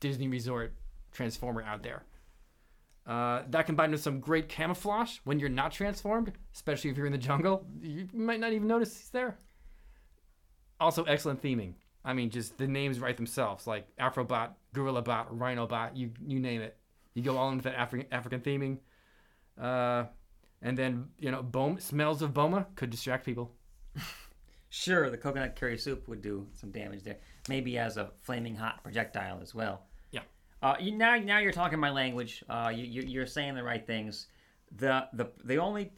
Disney 0.00 0.28
resort 0.28 0.74
transformer 1.12 1.62
out 1.62 1.82
there. 1.82 2.04
Uh, 3.06 3.42
that 3.50 3.66
combined 3.66 3.92
with 3.92 4.00
some 4.00 4.18
great 4.18 4.48
camouflage 4.48 5.18
when 5.24 5.38
you're 5.38 5.48
not 5.48 5.72
transformed, 5.72 6.32
especially 6.54 6.90
if 6.90 6.96
you're 6.96 7.06
in 7.06 7.12
the 7.12 7.18
jungle, 7.18 7.66
you 7.80 8.08
might 8.12 8.40
not 8.40 8.52
even 8.52 8.66
notice 8.66 8.96
he's 8.96 9.10
there. 9.10 9.38
Also, 10.80 11.04
excellent 11.04 11.42
theming. 11.42 11.74
I 12.04 12.12
mean, 12.12 12.30
just 12.30 12.58
the 12.58 12.66
names 12.66 13.00
write 13.00 13.16
themselves, 13.16 13.66
like 13.66 13.86
Afrobot, 13.96 14.50
Gorillabot, 14.74 15.36
Rhinobot, 15.36 15.96
you 15.96 16.10
you 16.26 16.38
name 16.38 16.60
it. 16.60 16.76
You 17.14 17.22
go 17.22 17.36
all 17.36 17.50
into 17.50 17.64
that 17.64 17.78
African 17.78 18.06
African 18.12 18.40
theming. 18.40 18.78
Uh, 19.60 20.04
and 20.60 20.76
then 20.76 21.08
you 21.18 21.30
know, 21.30 21.42
Boma, 21.42 21.80
smells 21.80 22.22
of 22.22 22.34
Boma 22.34 22.66
could 22.74 22.90
distract 22.90 23.24
people. 23.24 23.52
Sure, 24.76 25.08
the 25.08 25.16
coconut 25.16 25.54
curry 25.54 25.78
soup 25.78 26.08
would 26.08 26.20
do 26.20 26.48
some 26.52 26.72
damage 26.72 27.04
there. 27.04 27.18
Maybe 27.48 27.78
as 27.78 27.96
a 27.96 28.10
flaming 28.22 28.56
hot 28.56 28.82
projectile 28.82 29.38
as 29.40 29.54
well. 29.54 29.84
Yeah. 30.10 30.22
Uh, 30.60 30.74
you, 30.80 30.90
now, 30.90 31.14
now 31.14 31.38
you're 31.38 31.52
talking 31.52 31.78
my 31.78 31.90
language. 31.90 32.42
Uh, 32.48 32.72
you, 32.74 32.82
you, 32.82 33.02
you're 33.02 33.24
saying 33.24 33.54
the 33.54 33.62
right 33.62 33.86
things. 33.86 34.26
The 34.76 35.06
the 35.12 35.30
the 35.44 35.58
only 35.58 35.92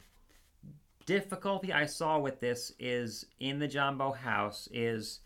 difficulty 1.07 1.73
I 1.73 1.87
saw 1.87 2.19
with 2.19 2.39
this 2.39 2.71
is 2.77 3.25
in 3.39 3.57
the 3.57 3.67
Jambo 3.67 4.11
house 4.11 4.69
is 4.71 5.21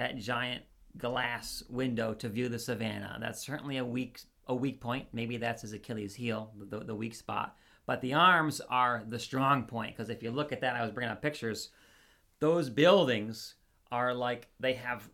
that 0.00 0.16
giant 0.16 0.64
glass 0.96 1.62
window 1.68 2.14
to 2.14 2.28
view 2.28 2.48
the 2.48 2.58
savannah. 2.58 3.18
That's 3.20 3.44
certainly 3.44 3.76
a 3.76 3.84
weak 3.84 4.20
a 4.46 4.54
weak 4.54 4.80
point. 4.80 5.06
Maybe 5.12 5.36
that's 5.36 5.62
his 5.62 5.72
Achilles 5.72 6.14
heel, 6.14 6.52
the, 6.58 6.80
the 6.80 6.94
weak 6.94 7.14
spot. 7.14 7.56
But 7.86 8.00
the 8.00 8.14
arms 8.14 8.60
are 8.68 9.04
the 9.06 9.18
strong 9.18 9.64
point 9.64 9.96
because 9.96 10.10
if 10.10 10.22
you 10.22 10.30
look 10.30 10.52
at 10.52 10.60
that, 10.62 10.74
I 10.74 10.82
was 10.82 10.90
bringing 10.90 11.12
up 11.12 11.22
pictures. 11.22 11.68
Those 12.40 12.68
buildings 12.68 13.54
are 13.92 14.12
like 14.12 14.48
they 14.58 14.72
have 14.74 15.08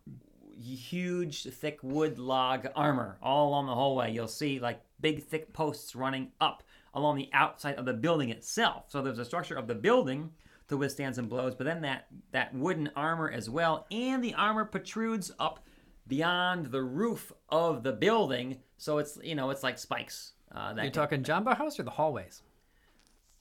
huge, 0.59 1.43
thick 1.43 1.79
wood 1.83 2.17
log 2.17 2.67
armor 2.75 3.19
all 3.21 3.49
along 3.49 3.67
the 3.67 3.75
hallway. 3.75 4.11
You'll 4.11 4.27
see 4.27 4.59
like 4.59 4.81
big, 4.99 5.23
thick 5.23 5.53
posts 5.53 5.95
running 5.95 6.31
up 6.41 6.63
along 6.93 7.17
the 7.17 7.29
outside 7.33 7.75
of 7.75 7.85
the 7.85 7.93
building 7.93 8.29
itself. 8.29 8.85
So 8.87 9.01
there's 9.01 9.19
a 9.19 9.25
structure 9.25 9.55
of 9.55 9.67
the 9.67 9.75
building 9.75 10.31
to 10.69 10.77
withstand 10.77 11.15
some 11.15 11.27
blows, 11.27 11.55
but 11.55 11.65
then 11.65 11.81
that 11.81 12.07
that 12.31 12.53
wooden 12.53 12.89
armor 12.95 13.29
as 13.31 13.49
well, 13.49 13.85
and 13.91 14.23
the 14.23 14.33
armor 14.33 14.65
protrudes 14.65 15.31
up 15.39 15.59
beyond 16.07 16.67
the 16.67 16.81
roof 16.81 17.31
of 17.49 17.83
the 17.83 17.91
building. 17.93 18.57
So 18.77 18.97
it's 18.97 19.17
you 19.23 19.35
know 19.35 19.49
it's 19.49 19.63
like 19.63 19.77
spikes. 19.77 20.33
Uh, 20.51 20.73
that 20.73 20.83
You're 20.83 20.91
can- 20.91 21.01
talking 21.01 21.23
Jambo 21.23 21.53
House 21.55 21.79
or 21.79 21.83
the 21.83 21.91
hallways? 21.91 22.41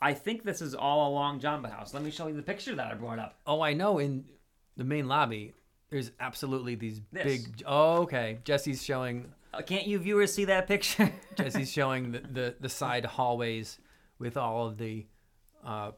I 0.00 0.12
think 0.12 0.42
this 0.44 0.60
is 0.60 0.74
all 0.74 1.08
along 1.10 1.40
Jambo 1.40 1.68
House. 1.70 1.94
Let 1.94 2.02
me 2.02 2.10
show 2.10 2.26
you 2.26 2.34
the 2.34 2.42
picture 2.42 2.74
that 2.74 2.90
I 2.92 2.94
brought 2.94 3.18
up. 3.18 3.38
Oh, 3.46 3.60
I 3.62 3.72
know. 3.72 3.98
In 3.98 4.24
the 4.76 4.84
main 4.84 5.08
lobby, 5.08 5.54
there's 5.88 6.10
absolutely 6.20 6.74
these 6.74 7.00
This. 7.12 7.22
big. 7.24 7.62
Oh, 7.66 8.02
okay. 8.02 8.38
Jesse's 8.44 8.82
showing. 8.84 9.32
Uh, 9.54 9.62
can't 9.62 9.86
you 9.86 9.98
viewers 9.98 10.34
see 10.34 10.44
that 10.46 10.66
picture? 10.68 11.10
Jesse's 11.36 11.72
showing 11.72 12.12
the, 12.12 12.18
the 12.20 12.54
the 12.60 12.68
side 12.68 13.04
hallways 13.06 13.78
with 14.18 14.36
all 14.36 14.66
of 14.66 14.76
the 14.76 15.06
uh, 15.64 15.92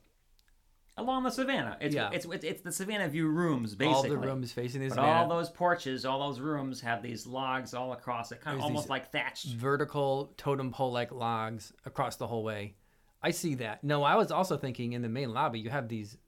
along 0.99 1.23
the 1.25 1.31
savannah. 1.31 1.77
It's, 1.81 1.95
Yeah. 1.95 2.11
it's 2.13 2.27
it's 2.27 2.45
it's 2.45 2.61
the 2.63 2.73
savannah 2.73 3.09
view 3.09 3.29
rooms 3.29 3.75
basically. 3.75 3.95
all 3.95 4.03
the 4.03 4.17
rooms 4.19 4.53
facing 4.53 4.81
the 4.81 4.89
But 4.89 4.95
savannah. 4.97 5.13
all 5.23 5.29
those 5.29 5.49
porches, 5.51 6.05
all 6.05 6.19
those 6.29 6.41
rooms 6.41 6.81
have 6.83 7.03
these 7.03 7.27
logs 7.27 7.73
all 7.75 7.93
across 7.93 8.33
it, 8.33 8.41
kind 8.41 8.55
of 8.57 8.61
There's 8.61 8.69
almost 8.71 8.89
like 8.89 9.11
thatched. 9.13 9.47
vertical 9.55 10.33
totem 10.37 10.71
pole 10.73 10.93
like 10.93 11.11
logs 11.13 11.73
across 11.87 12.17
the 12.17 12.27
whole 12.27 12.43
way. 12.45 12.75
I 13.23 13.31
see 13.33 13.55
that. 13.57 13.83
No, 13.83 14.03
I 14.03 14.15
was 14.17 14.31
also 14.31 14.57
thinking 14.57 14.93
in 14.93 15.03
the 15.03 15.09
main 15.09 15.33
lobby 15.33 15.59
you 15.61 15.71
have 15.71 15.89
these 15.89 16.19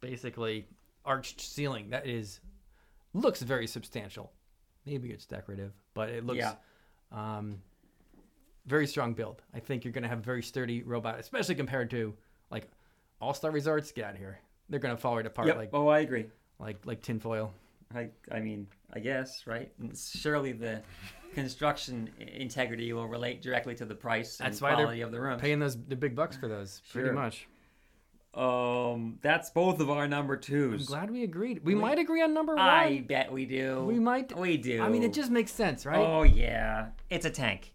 basically 0.00 0.66
arched 1.04 1.40
ceiling 1.40 1.90
that 1.90 2.06
is 2.06 2.40
looks 3.12 3.42
very 3.42 3.66
substantial. 3.66 4.32
Maybe 4.84 5.10
it's 5.10 5.26
decorative, 5.26 5.72
but 5.94 6.10
it 6.10 6.24
looks 6.24 6.38
Yeah. 6.38 6.54
um, 7.12 7.62
very 8.66 8.86
strong 8.86 9.14
build. 9.14 9.42
I 9.54 9.60
think 9.60 9.84
you're 9.84 9.92
gonna 9.92 10.08
have 10.08 10.18
a 10.18 10.22
very 10.22 10.42
sturdy 10.42 10.82
robot, 10.82 11.18
especially 11.18 11.54
compared 11.54 11.88
to 11.90 12.14
all 13.20 13.34
star 13.34 13.50
resorts. 13.50 13.92
Get 13.92 14.04
out 14.04 14.12
of 14.14 14.18
here. 14.18 14.38
They're 14.68 14.80
gonna 14.80 14.96
fall 14.96 15.16
right 15.16 15.26
apart 15.26 15.48
Yep. 15.48 15.56
like 15.56 15.70
oh, 15.72 15.88
I 15.88 16.00
agree. 16.00 16.26
like 16.58 16.78
like 16.84 17.02
tinfoil. 17.02 17.52
I 17.94 18.08
I 18.30 18.40
mean, 18.40 18.66
I 18.92 18.98
guess 18.98 19.46
right. 19.46 19.70
And 19.78 19.96
Surely 19.96 20.52
the 20.52 20.82
construction 21.34 22.10
integrity 22.18 22.92
will 22.92 23.08
relate 23.08 23.42
directly 23.42 23.74
to 23.76 23.84
the 23.84 23.94
price 23.94 24.38
That's 24.38 24.58
and 24.58 24.62
why 24.62 24.70
they're 24.70 24.86
quality 24.86 25.02
of 25.02 25.12
the 25.12 25.20
room. 25.20 25.38
Paying 25.38 25.58
those 25.58 25.76
the 25.76 25.96
big 25.96 26.16
bucks 26.16 26.36
for 26.36 26.48
those, 26.48 26.82
pretty 26.92 27.10
much. 27.10 27.46
Um, 28.34 29.18
that's 29.22 29.48
both 29.48 29.80
of 29.80 29.88
our 29.88 30.06
number 30.06 30.36
twos. 30.36 30.82
I'm 30.82 30.86
glad 30.86 31.10
we 31.10 31.22
agreed. 31.22 31.64
We 31.64 31.74
might 31.74 31.98
agree 31.98 32.20
on 32.22 32.34
number 32.34 32.54
one. 32.54 32.62
I 32.62 33.00
bet 33.08 33.32
we 33.32 33.46
do. 33.46 33.82
We 33.84 33.98
might. 33.98 34.36
We 34.36 34.58
do. 34.58 34.82
I 34.82 34.90
mean, 34.90 35.02
it 35.02 35.14
just 35.14 35.30
makes 35.30 35.52
sense, 35.52 35.86
right? 35.86 35.98
Oh 35.98 36.22
yeah, 36.22 36.88
it's 37.08 37.24
a 37.24 37.30
tank. 37.30 37.72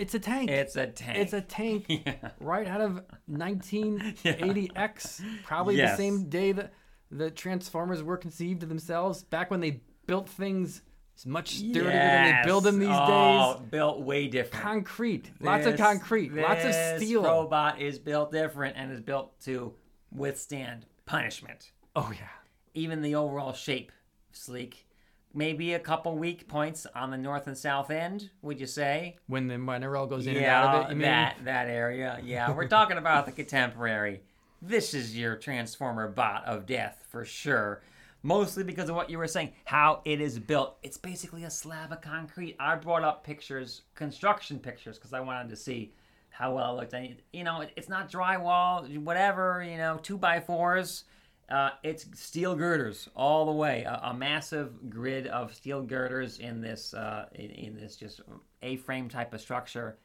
It's 0.00 0.14
a 0.14 0.18
tank. 0.18 0.50
It's 0.50 0.76
a 0.76 0.86
tank. 0.86 1.18
It's 1.18 1.32
a 1.32 1.40
tank 1.40 1.84
yeah. 1.88 2.30
right 2.40 2.66
out 2.66 2.80
of 2.80 3.02
1980X. 3.30 5.22
Probably 5.44 5.76
Yes. 5.76 5.92
the 5.92 5.96
same 6.02 6.28
day 6.28 6.52
that 6.52 6.72
the 7.10 7.30
Transformers 7.30 8.02
were 8.02 8.16
conceived 8.16 8.62
themselves. 8.62 9.22
Back 9.24 9.50
when 9.50 9.60
they 9.60 9.82
built 10.06 10.28
things 10.28 10.82
much 11.26 11.56
sturdier 11.56 11.84
than 11.84 12.24
they 12.24 12.40
build 12.46 12.64
them 12.64 12.78
these 12.78 12.88
oh, 12.90 13.56
days. 13.58 13.68
built 13.70 14.00
way 14.00 14.26
different. 14.26 14.64
Concrete. 14.64 15.30
Lots 15.40 15.66
of 15.66 15.72
This- 15.72 15.80
concrete. 15.80 16.32
Lots 16.32 16.64
of 16.64 16.72
steel. 16.72 16.94
this 16.98 17.02
steel. 17.08 17.22
robot 17.22 17.80
is 17.80 17.98
built 17.98 18.32
different 18.32 18.76
and 18.78 18.90
is 18.90 19.00
built 19.02 19.38
to 19.40 19.74
withstand 20.10 20.86
punishment. 21.04 21.72
Oh, 21.94 22.10
yeah. 22.14 22.28
Even 22.72 23.02
the 23.02 23.16
overall 23.16 23.52
shape, 23.52 23.92
sleek. 24.32 24.86
Maybe 25.32 25.74
a 25.74 25.78
couple 25.78 26.16
weak 26.16 26.48
points 26.48 26.86
on 26.94 27.10
the 27.10 27.16
north 27.16 27.46
and 27.46 27.56
south 27.56 27.90
end. 27.90 28.30
Would 28.42 28.58
you 28.58 28.66
say? 28.66 29.16
When 29.28 29.46
the 29.46 29.58
monorail 29.58 30.06
goes 30.06 30.26
in 30.26 30.34
yeah, 30.34 30.40
and 30.40 30.46
out 30.46 30.74
of 30.74 30.86
it, 30.86 30.88
you 30.90 30.96
mean? 30.96 31.02
that 31.02 31.36
that 31.44 31.68
area. 31.68 32.20
Yeah, 32.24 32.52
we're 32.52 32.66
talking 32.66 32.98
about 32.98 33.26
the 33.26 33.32
contemporary. 33.32 34.22
This 34.60 34.92
is 34.92 35.16
your 35.16 35.36
transformer 35.36 36.08
bot 36.08 36.44
of 36.46 36.66
death 36.66 37.06
for 37.08 37.24
sure. 37.24 37.80
Mostly 38.22 38.64
because 38.64 38.90
of 38.90 38.96
what 38.96 39.08
you 39.08 39.16
were 39.16 39.26
saying, 39.26 39.52
how 39.64 40.02
it 40.04 40.20
is 40.20 40.38
built. 40.38 40.76
It's 40.82 40.98
basically 40.98 41.44
a 41.44 41.50
slab 41.50 41.92
of 41.92 42.02
concrete. 42.02 42.56
I 42.60 42.74
brought 42.74 43.02
up 43.02 43.24
pictures, 43.24 43.82
construction 43.94 44.58
pictures, 44.58 44.98
because 44.98 45.14
I 45.14 45.20
wanted 45.20 45.48
to 45.50 45.56
see 45.56 45.94
how 46.28 46.54
well 46.54 46.74
it 46.74 46.80
looked. 46.80 46.92
And, 46.92 47.16
you 47.32 47.44
know, 47.44 47.64
it's 47.76 47.88
not 47.88 48.10
drywall, 48.10 48.98
whatever. 48.98 49.64
You 49.66 49.78
know, 49.78 49.98
two 50.02 50.18
by 50.18 50.40
fours. 50.40 51.04
Uh, 51.50 51.70
it's 51.82 52.06
steel 52.18 52.54
girders 52.54 53.08
all 53.16 53.46
the 53.46 53.52
way. 53.52 53.82
A, 53.82 54.00
a 54.04 54.14
massive 54.14 54.88
grid 54.88 55.26
of 55.26 55.54
steel 55.54 55.82
girders 55.82 56.38
in 56.38 56.60
this 56.60 56.94
uh, 56.94 57.26
in, 57.34 57.50
in 57.50 57.76
this 57.76 57.96
just 57.96 58.20
A-frame 58.62 59.08
type 59.08 59.34
of 59.34 59.40
structure. 59.40 59.98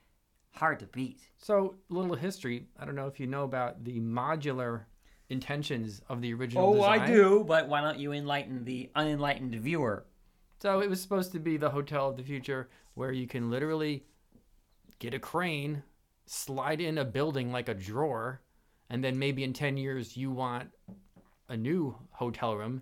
Hard 0.53 0.79
to 0.79 0.85
beat. 0.87 1.19
So, 1.37 1.75
little 1.89 2.15
history. 2.15 2.67
I 2.79 2.85
don't 2.85 2.95
know 2.95 3.07
if 3.07 3.19
you 3.19 3.27
know 3.27 3.43
about 3.43 3.83
the 3.83 3.99
modular 3.99 4.85
intentions 5.29 6.01
of 6.09 6.21
the 6.21 6.33
original 6.33 6.77
Oh, 6.77 6.83
I 6.83 7.05
do. 7.05 7.43
But 7.45 7.67
why 7.67 7.81
don't 7.81 7.99
you 7.99 8.13
enlighten 8.13 8.63
the 8.63 8.89
unenlightened 8.95 9.55
viewer? 9.55 10.05
So 10.61 10.81
it 10.81 10.89
was 10.89 11.01
supposed 11.01 11.31
to 11.33 11.39
be 11.39 11.57
the 11.57 11.69
hotel 11.69 12.09
of 12.09 12.17
the 12.17 12.23
future 12.23 12.69
where 12.93 13.11
you 13.11 13.27
can 13.27 13.49
literally 13.49 14.05
get 14.99 15.13
a 15.13 15.19
crane, 15.19 15.83
slide 16.25 16.79
in 16.81 16.97
a 16.97 17.05
building 17.05 17.51
like 17.51 17.69
a 17.69 17.73
drawer, 17.73 18.41
and 18.89 19.03
then 19.03 19.19
maybe 19.19 19.43
in 19.43 19.53
10 19.53 19.77
years 19.77 20.15
you 20.15 20.31
want 20.31 20.69
a 21.49 21.57
new 21.57 21.95
hotel 22.11 22.55
room. 22.55 22.81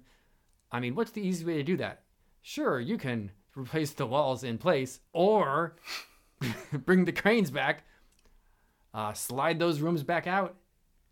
I 0.71 0.79
mean, 0.79 0.95
what's 0.95 1.11
the 1.11 1.21
easy 1.21 1.45
way 1.45 1.55
to 1.55 1.63
do 1.63 1.77
that? 1.77 2.03
Sure, 2.41 2.79
you 2.79 2.97
can 2.97 3.31
replace 3.55 3.91
the 3.91 4.05
walls 4.05 4.43
in 4.43 4.57
place 4.57 4.99
or 5.13 5.75
bring 6.85 7.05
the 7.05 7.11
cranes 7.11 7.51
back, 7.51 7.83
uh, 8.93 9.13
slide 9.13 9.59
those 9.59 9.81
rooms 9.81 10.03
back 10.03 10.27
out, 10.27 10.55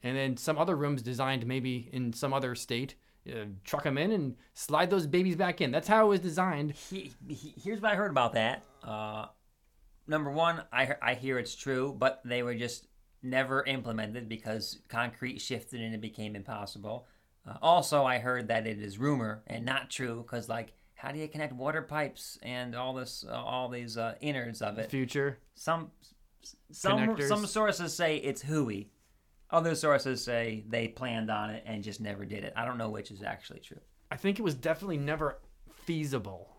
and 0.03 0.17
then 0.17 0.37
some 0.37 0.57
other 0.57 0.75
rooms 0.75 1.01
designed 1.01 1.45
maybe 1.45 1.89
in 1.91 2.13
some 2.13 2.33
other 2.33 2.55
state. 2.55 2.95
Uh, 3.31 3.45
truck 3.63 3.83
them 3.83 3.99
in 3.99 4.11
and 4.11 4.35
slide 4.55 4.89
those 4.89 5.05
babies 5.05 5.35
back 5.35 5.61
in. 5.61 5.69
That's 5.69 5.87
how 5.87 6.07
it 6.07 6.09
was 6.09 6.19
designed. 6.19 6.71
He, 6.71 7.11
he, 7.27 7.53
here's 7.63 7.79
what 7.79 7.91
I 7.91 7.95
heard 7.95 8.09
about 8.09 8.33
that. 8.33 8.63
Uh, 8.83 9.27
number 10.07 10.31
one, 10.31 10.63
I, 10.73 10.95
I 11.01 11.13
hear 11.13 11.37
it's 11.37 11.55
true, 11.55 11.95
but 11.97 12.21
they 12.25 12.41
were 12.41 12.55
just 12.55 12.87
never 13.21 13.63
implemented 13.63 14.27
because 14.27 14.79
concrete 14.87 15.39
shifted 15.39 15.81
and 15.81 15.93
it 15.93 16.01
became 16.01 16.35
impossible. 16.35 17.07
Uh, 17.47 17.57
also, 17.61 18.03
I 18.05 18.19
heard 18.19 18.47
that 18.49 18.67
it 18.67 18.79
is 18.79 18.97
rumor 18.97 19.43
and 19.47 19.65
not 19.65 19.89
true 19.89 20.21
because, 20.21 20.47
like, 20.47 20.73
how 20.95 21.11
do 21.11 21.19
you 21.19 21.27
connect 21.27 21.53
water 21.53 21.81
pipes 21.81 22.37
and 22.43 22.75
all 22.75 22.93
this, 22.93 23.25
uh, 23.27 23.33
all 23.33 23.69
these 23.69 23.97
uh, 23.97 24.15
innards 24.21 24.61
of 24.61 24.77
it? 24.77 24.91
Future. 24.91 25.39
Some, 25.55 25.91
some, 26.71 26.99
Connectors. 26.99 27.27
some 27.27 27.45
sources 27.45 27.95
say 27.95 28.17
it's 28.17 28.41
hooey. 28.41 28.91
Other 29.49 29.75
sources 29.75 30.23
say 30.23 30.63
they 30.69 30.87
planned 30.87 31.29
on 31.29 31.49
it 31.49 31.63
and 31.65 31.83
just 31.83 31.99
never 31.99 32.23
did 32.25 32.43
it. 32.43 32.53
I 32.55 32.65
don't 32.65 32.77
know 32.77 32.89
which 32.89 33.11
is 33.11 33.23
actually 33.23 33.59
true. 33.59 33.81
I 34.11 34.15
think 34.15 34.39
it 34.39 34.43
was 34.43 34.55
definitely 34.55 34.97
never 34.97 35.39
feasible. 35.83 36.49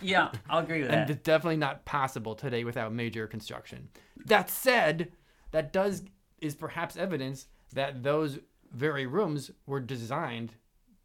Yeah, 0.00 0.30
I'll 0.48 0.62
agree 0.62 0.82
with 0.82 0.90
that. 0.90 1.10
And 1.10 1.22
definitely 1.22 1.56
not 1.56 1.84
possible 1.84 2.34
today 2.34 2.64
without 2.64 2.92
major 2.92 3.26
construction. 3.26 3.88
That 4.26 4.50
said, 4.50 5.12
that 5.52 5.72
does 5.72 6.02
is 6.40 6.54
perhaps 6.54 6.96
evidence 6.96 7.46
that 7.72 8.02
those 8.02 8.38
very 8.72 9.06
rooms 9.06 9.50
were 9.66 9.80
designed 9.80 10.54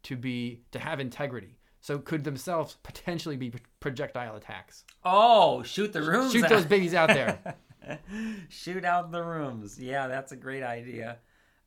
to 0.04 0.16
be 0.16 0.62
to 0.72 0.78
have 0.78 1.00
integrity. 1.00 1.58
So 1.80 1.98
could 1.98 2.22
themselves 2.22 2.76
potentially 2.82 3.36
be 3.36 3.52
projectile 3.80 4.36
attacks. 4.36 4.84
Oh, 5.04 5.62
shoot 5.64 5.92
the 5.92 6.02
rooms! 6.02 6.32
Shoot 6.32 6.44
out. 6.44 6.50
those 6.50 6.66
babies 6.66 6.94
out 6.94 7.08
there. 7.08 7.56
shoot 8.48 8.84
out 8.84 9.10
the 9.10 9.22
rooms. 9.22 9.78
Yeah, 9.80 10.06
that's 10.06 10.30
a 10.30 10.36
great 10.36 10.62
idea. 10.62 11.18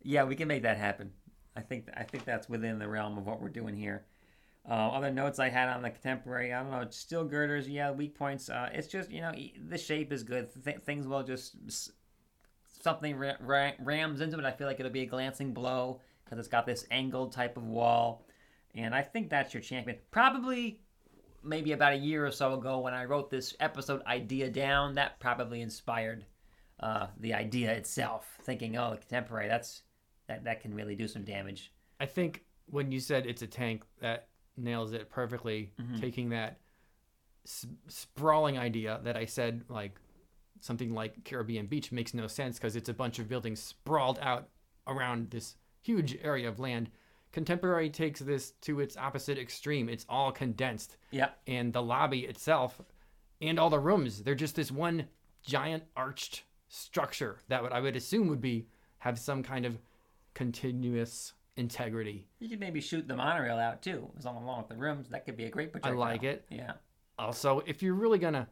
Yeah, 0.01 0.23
we 0.23 0.35
can 0.35 0.47
make 0.47 0.63
that 0.63 0.77
happen. 0.77 1.11
I 1.55 1.61
think 1.61 1.89
I 1.95 2.03
think 2.03 2.23
that's 2.23 2.47
within 2.47 2.79
the 2.79 2.87
realm 2.87 3.17
of 3.17 3.25
what 3.25 3.41
we're 3.41 3.49
doing 3.49 3.75
here. 3.75 4.05
Uh, 4.67 4.73
other 4.73 5.11
notes 5.11 5.37
I 5.37 5.49
had 5.49 5.69
on 5.69 5.83
the 5.83 5.91
contemporary, 5.91 6.51
I 6.51 6.63
don't 6.63 6.71
know, 6.71 6.87
steel 6.89 7.23
girders. 7.23 7.67
Yeah, 7.69 7.91
weak 7.91 8.17
points. 8.17 8.49
Uh, 8.49 8.69
it's 8.73 8.87
just 8.87 9.11
you 9.11 9.21
know 9.21 9.31
the 9.67 9.77
shape 9.77 10.11
is 10.11 10.23
good. 10.23 10.49
Th- 10.63 10.79
things 10.79 11.07
will 11.07 11.23
just 11.23 11.55
something 12.85 13.17
ra- 13.17 13.33
ra- 13.41 13.71
rams 13.79 14.21
into 14.21 14.39
it. 14.39 14.45
I 14.45 14.51
feel 14.51 14.67
like 14.67 14.79
it'll 14.79 14.91
be 14.91 15.01
a 15.01 15.05
glancing 15.07 15.53
blow 15.53 15.99
because 16.23 16.39
it's 16.39 16.47
got 16.47 16.65
this 16.65 16.85
angled 16.91 17.33
type 17.33 17.57
of 17.57 17.63
wall, 17.63 18.25
and 18.73 18.95
I 18.95 19.01
think 19.01 19.29
that's 19.29 19.53
your 19.53 19.61
champion. 19.61 19.97
Probably 20.11 20.79
maybe 21.43 21.73
about 21.73 21.93
a 21.93 21.97
year 21.97 22.25
or 22.25 22.31
so 22.31 22.53
ago 22.53 22.79
when 22.79 22.93
I 22.93 23.05
wrote 23.05 23.29
this 23.29 23.55
episode 23.59 24.01
idea 24.07 24.49
down, 24.49 24.95
that 24.95 25.19
probably 25.19 25.61
inspired 25.61 26.25
uh, 26.79 27.07
the 27.19 27.33
idea 27.33 27.71
itself. 27.71 28.37
Thinking, 28.43 28.77
oh, 28.77 28.91
the 28.91 28.97
contemporary, 28.97 29.47
that's 29.47 29.81
that 30.27 30.43
that 30.45 30.61
can 30.61 30.73
really 30.73 30.95
do 30.95 31.07
some 31.07 31.23
damage. 31.23 31.71
I 31.99 32.05
think 32.05 32.43
when 32.67 32.91
you 32.91 32.99
said 32.99 33.25
it's 33.25 33.41
a 33.41 33.47
tank, 33.47 33.83
that 34.01 34.27
nails 34.57 34.93
it 34.93 35.09
perfectly. 35.09 35.71
Taking 35.99 36.29
that 36.29 36.59
s- 37.45 37.67
sprawling 37.87 38.57
idea 38.57 38.99
that 39.03 39.15
I 39.17 39.25
said, 39.25 39.63
like 39.69 39.99
something 40.65 40.93
like 40.93 41.24
Caribbean 41.24 41.67
Beach, 41.67 41.91
makes 41.91 42.13
no 42.13 42.27
sense 42.27 42.57
because 42.57 42.75
it's 42.75 42.89
a 42.89 42.93
bunch 42.93 43.19
of 43.19 43.29
buildings 43.29 43.62
sprawled 43.62 44.19
out 44.22 44.50
around 44.88 45.29
this 45.29 45.55
huge 45.81 46.17
area 46.24 46.50
of 46.50 46.60
land. 46.60 46.89
Contemporary 47.31 47.89
takes 47.89 48.19
this 48.19 48.51
to 48.62 48.79
its 48.79 48.98
opposite 48.98 49.38
extreme. 49.38 49.89
It's 49.89 50.05
all 50.10 50.31
condensed, 50.31 50.98
Yeah, 51.12 51.29
and 51.48 51.72
the 51.74 51.81
lobby 51.81 52.22
itself 52.25 52.81
and 53.41 53.60
all 53.60 53.69
the 53.69 53.79
rooms, 53.79 54.24
they're 54.24 54.36
just 54.36 54.55
this 54.55 54.72
one 54.72 55.07
giant 55.43 55.84
arched 55.95 56.43
structure 56.69 57.38
that 57.50 57.62
would 57.62 57.72
I 57.74 57.79
would 57.81 57.95
assume 57.95 58.27
would 58.27 58.41
be 58.41 58.67
have 59.00 59.19
some 59.19 59.43
kind 59.43 59.65
of 59.65 59.77
continuous 60.34 61.34
integrity. 61.57 62.27
you 62.39 62.50
could 62.50 62.60
maybe 62.60 62.81
shoot 62.81 63.07
the 63.07 63.15
monorail 63.15 63.57
out 63.57 63.81
too, 63.81 64.10
as 64.17 64.25
long 64.25 64.38
along 64.43 64.60
with 64.60 64.69
the 64.69 64.75
rooms. 64.75 65.07
That 65.10 65.25
could 65.25 65.38
be 65.38 65.45
a 65.45 65.50
great 65.50 65.72
projectile. 65.72 66.01
I 66.01 66.12
like 66.12 66.24
it. 66.24 66.45
Yeah. 66.50 66.74
Also, 67.17 67.62
if 67.65 67.81
you're 67.81 67.93
really 67.93 68.19
gonna 68.19 68.48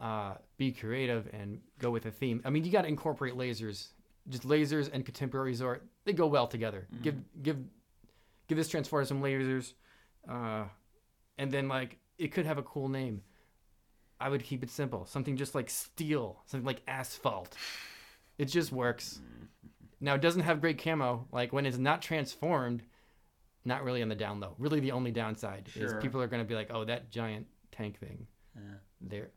uh, 0.00 0.34
be 0.56 0.72
creative 0.72 1.28
and 1.32 1.60
go 1.78 1.90
with 1.90 2.06
a 2.06 2.10
theme, 2.10 2.42
I 2.44 2.50
mean, 2.50 2.64
you 2.64 2.72
got 2.72 2.82
to 2.82 2.88
incorporate 2.88 3.34
lasers. 3.34 3.88
Just 4.28 4.42
lasers 4.42 4.90
and 4.92 5.04
contemporary 5.04 5.50
resort, 5.50 5.86
they 6.04 6.12
go 6.12 6.26
well 6.26 6.48
together. 6.48 6.88
Give 7.02 7.14
give 7.42 7.58
give 8.48 8.58
this 8.58 8.68
transporter 8.68 9.06
some 9.06 9.22
lasers, 9.22 9.74
uh, 10.28 10.64
and 11.38 11.52
then 11.52 11.68
like 11.68 11.98
it 12.18 12.32
could 12.32 12.44
have 12.44 12.58
a 12.58 12.62
cool 12.62 12.88
name. 12.88 13.22
I 14.18 14.28
would 14.28 14.42
keep 14.42 14.62
it 14.62 14.70
simple, 14.70 15.04
something 15.06 15.36
just 15.36 15.54
like 15.54 15.70
steel, 15.70 16.42
something 16.46 16.66
like 16.66 16.82
asphalt. 16.88 17.54
It 18.38 18.46
just 18.46 18.72
works. 18.72 19.20
Now 20.00 20.14
it 20.14 20.20
doesn't 20.22 20.42
have 20.42 20.60
great 20.60 20.82
camo. 20.82 21.26
Like 21.32 21.52
when 21.52 21.64
it's 21.66 21.78
not 21.78 22.02
transformed, 22.02 22.82
not 23.64 23.84
really 23.84 24.02
on 24.02 24.08
the 24.08 24.14
down 24.14 24.40
low. 24.40 24.54
Really, 24.58 24.80
the 24.80 24.92
only 24.92 25.10
downside 25.10 25.68
is 25.74 25.92
people 26.00 26.20
are 26.20 26.26
going 26.26 26.42
to 26.42 26.48
be 26.48 26.54
like, 26.54 26.70
"Oh, 26.72 26.84
that 26.84 27.10
giant 27.10 27.46
tank 27.72 27.98
thing." 27.98 28.26
Yeah. 28.54 28.62
There, 29.00 29.28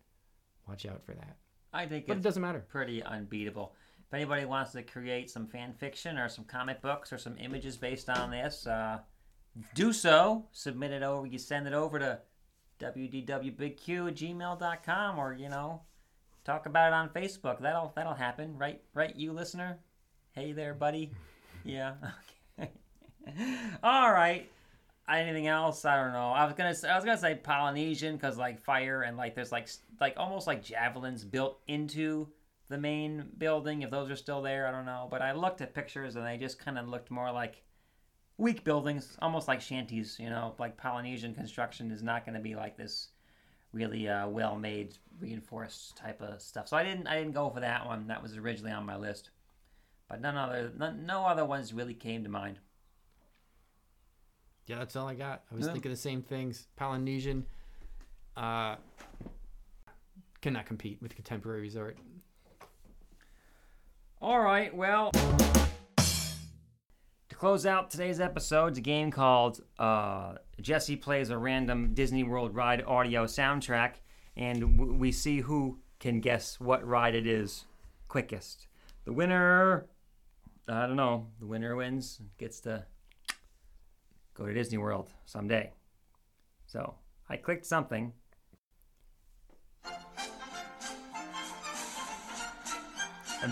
watch 0.70 0.86
out 0.86 1.04
for 1.06 1.14
that. 1.16 1.36
I 1.74 1.86
think 1.86 2.08
But 2.08 2.18
it 2.18 2.24
doesn't 2.24 2.42
matter. 2.42 2.66
pretty 2.70 3.04
unbeatable. 3.04 3.76
If 4.08 4.14
anybody 4.14 4.46
wants 4.46 4.72
to 4.72 4.82
create 4.84 5.30
some 5.30 5.46
fan 5.48 5.74
fiction 5.74 6.18
or 6.18 6.30
some 6.30 6.46
comic 6.46 6.82
books 6.82 7.12
or 7.14 7.18
some 7.18 7.38
images 7.38 7.78
based 7.78 8.10
on 8.10 8.32
this, 8.32 8.66
uh, 8.66 9.00
do 9.76 9.94
so. 9.94 10.46
Submit 10.52 10.92
it 10.92 11.04
over. 11.04 11.28
You 11.28 11.38
send 11.38 11.68
it 11.68 11.74
over 11.74 12.00
to 12.00 12.20
wdwbigq 12.80 14.08
at 14.08 14.16
gmail.com 14.16 15.20
or, 15.20 15.34
you 15.34 15.50
know, 15.50 15.82
talk 16.46 16.66
about 16.66 16.88
it 16.88 16.94
on 16.96 17.10
Facebook. 17.10 17.60
That'll 17.62 17.92
that'll 17.96 18.14
happen. 18.16 18.58
Right, 18.58 18.82
right, 18.94 19.16
you 19.16 19.32
listener? 19.34 19.80
Hey 20.32 20.52
there, 20.54 20.74
buddy. 20.74 21.12
Yeah. 21.66 21.96
Okay. 22.60 22.72
All 23.84 24.12
right. 24.12 24.50
Anything 25.10 25.48
else? 25.48 25.86
I 25.86 25.96
don't 25.96 26.14
know. 26.14 26.30
I 26.30 26.46
was 26.46 26.54
gonna 26.54 26.76
say, 26.76 26.90
I 26.90 26.96
was 26.96 27.04
gonna 27.04 27.18
say 27.18 27.36
Polynesian 27.36 28.16
because 28.16 28.38
like 28.38 28.60
fire 28.60 29.02
and 29.02 29.18
like 29.18 29.36
there's 29.36 29.52
like 29.52 29.68
like 30.00 30.14
almost 30.18 30.46
like 30.46 30.64
javelins 30.64 31.24
built 31.24 31.60
into 31.68 32.28
the 32.70 32.78
main 32.78 33.26
building. 33.38 33.82
If 33.82 33.90
those 33.90 34.10
are 34.12 34.16
still 34.16 34.42
there, 34.42 34.68
I 34.68 34.72
don't 34.72 34.86
know. 34.86 35.08
But 35.10 35.22
I 35.22 35.32
looked 35.34 35.62
at 35.62 35.74
pictures 35.74 36.16
and 36.16 36.26
they 36.26 36.38
just 36.38 36.60
kind 36.60 36.78
of 36.78 36.88
looked 36.88 37.10
more 37.12 37.32
like 37.32 37.64
weak 38.38 38.64
buildings, 38.64 39.18
almost 39.22 39.48
like 39.48 39.62
shanties. 39.62 40.18
You 40.20 40.30
know, 40.30 40.56
like 40.60 40.78
Polynesian 40.78 41.34
construction 41.34 41.92
is 41.92 42.04
not 42.04 42.26
going 42.26 42.36
to 42.36 42.42
be 42.42 42.56
like 42.56 42.78
this 42.78 43.10
really 43.74 44.08
uh, 44.08 44.28
well-made 44.28 44.98
reinforced 45.20 45.96
type 45.96 46.22
of 46.22 46.42
stuff. 46.42 46.68
So 46.68 46.78
I 46.78 46.84
didn't 46.84 47.08
I 47.08 47.18
didn't 47.18 47.34
go 47.34 47.50
for 47.50 47.60
that 47.60 47.86
one. 47.86 48.08
That 48.08 48.22
was 48.22 48.38
originally 48.38 48.72
on 48.72 48.86
my 48.86 48.96
list. 48.96 49.32
But 50.08 50.22
none 50.22 50.38
other 50.38 50.72
no 50.78 51.26
other 51.26 51.46
ones 51.46 51.74
really 51.74 51.94
came 51.94 52.24
to 52.24 52.30
mind. 52.30 52.60
Yeah, 54.70 54.78
that's 54.78 54.96
all 54.96 55.08
I 55.08 55.16
got. 55.16 55.42
I 55.52 55.56
was 55.56 55.66
thinking 55.66 55.90
the 55.90 55.98
same 55.98 56.22
things. 56.22 56.68
Polynesian 56.76 57.44
uh, 58.38 58.76
cannot 60.42 60.68
compete 60.68 61.02
with 61.02 61.16
contemporary 61.16 61.62
resort. 61.62 61.98
All 64.22 64.40
right, 64.40 64.72
well, 64.76 65.10
to 65.98 67.36
close 67.36 67.66
out 67.66 67.90
today's 67.90 68.20
episode, 68.20 68.68
it's 68.68 68.78
a 68.78 68.82
game 68.82 69.10
called 69.10 69.60
uh, 69.80 70.36
Jesse 70.62 70.96
Plays 70.96 71.32
a 71.32 71.38
Random 71.40 71.96
Disney 71.96 72.22
World 72.22 72.54
Ride 72.54 72.84
Audio 72.86 73.26
Soundtrack, 73.26 73.94
and 74.38 74.78
w- 74.78 74.94
we 74.94 75.12
see 75.12 75.40
who 75.40 75.80
can 76.00 76.22
guess 76.22 76.60
what 76.60 76.86
ride 76.88 77.16
it 77.16 77.26
is 77.26 77.66
quickest. 78.08 78.68
The 79.06 79.14
winner, 79.14 79.88
I 80.68 80.86
don't 80.86 80.96
know, 80.96 81.26
the 81.40 81.48
winner 81.48 81.76
wins, 81.76 82.22
gets 82.38 82.60
to 82.62 82.86
go 84.40 84.46
to 84.48 84.54
Disney 84.54 84.78
World 84.78 85.10
someday. 85.26 85.74
So 86.66 86.96
I 87.30 87.36
clicked 87.36 87.66
something. 87.66 88.14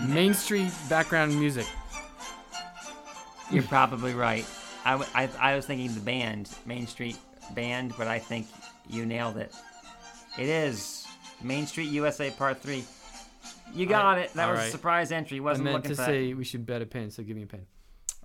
Main 0.08 0.34
Street 0.34 0.70
background 0.88 1.38
music. 1.38 1.66
You're 3.50 3.62
probably 3.62 4.14
right. 4.14 4.44
I, 4.84 4.92
w- 4.92 5.10
I, 5.14 5.28
I 5.40 5.56
was 5.56 5.66
thinking 5.66 5.92
the 5.94 6.00
band, 6.00 6.50
Main 6.66 6.86
Street 6.86 7.16
Band, 7.54 7.94
but 7.96 8.06
I 8.06 8.18
think 8.18 8.46
you 8.88 9.06
nailed 9.06 9.38
it. 9.38 9.52
It 10.38 10.48
is 10.48 11.06
Main 11.42 11.66
Street 11.66 11.88
USA 11.90 12.30
Part 12.30 12.60
3. 12.60 12.84
You 13.74 13.86
got 13.86 14.18
it. 14.18 14.32
That 14.34 14.48
all 14.48 14.54
was 14.54 14.66
a 14.66 14.70
surprise 14.70 15.10
entry. 15.12 15.40
Wasn't 15.40 15.64
meant 15.64 15.76
looking 15.76 15.90
to 15.90 15.96
for 15.96 16.04
say 16.04 16.34
we 16.34 16.44
should 16.44 16.66
bet 16.66 16.82
a 16.82 16.86
pin, 16.86 17.10
so 17.10 17.22
give 17.22 17.36
me 17.36 17.42
a 17.42 17.46
pin. 17.46 17.66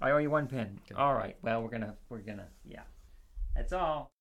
I 0.02 0.12
owe 0.12 0.18
you 0.18 0.30
one 0.30 0.48
pin. 0.48 0.80
All 0.96 1.14
right. 1.14 1.36
Well, 1.42 1.62
we're 1.62 1.70
gonna 1.70 1.96
we're 2.10 2.20
gonna 2.20 2.48
yeah. 2.66 2.84
That's 3.56 3.74
all. 3.74 4.13